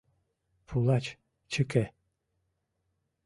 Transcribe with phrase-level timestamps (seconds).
[0.67, 1.05] Пулач—
[1.51, 1.83] чыке.